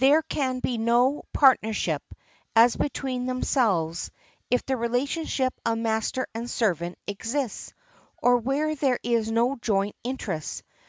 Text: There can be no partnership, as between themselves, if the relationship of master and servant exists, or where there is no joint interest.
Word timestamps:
There 0.00 0.22
can 0.22 0.58
be 0.58 0.76
no 0.76 1.22
partnership, 1.32 2.02
as 2.56 2.74
between 2.74 3.26
themselves, 3.26 4.10
if 4.50 4.66
the 4.66 4.76
relationship 4.76 5.54
of 5.64 5.78
master 5.78 6.26
and 6.34 6.50
servant 6.50 6.98
exists, 7.06 7.72
or 8.20 8.38
where 8.38 8.74
there 8.74 8.98
is 9.04 9.30
no 9.30 9.54
joint 9.54 9.94
interest. 10.02 10.64